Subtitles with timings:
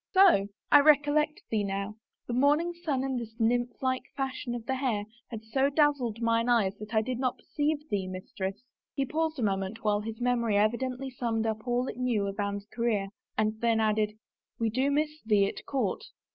[0.13, 0.47] So?...
[0.71, 1.93] I recollect thee, now.
[2.25, 6.49] The morning sun and this nymph like fashion of the hair had so dazzled mine
[6.49, 8.63] eyes that I did not well perceive thee, mistress."
[8.95, 12.65] He paused a moment while his memory evidently summed up all it knew of Anne's
[12.65, 14.13] career and then added,"
[14.59, 16.03] We do miss thee at court."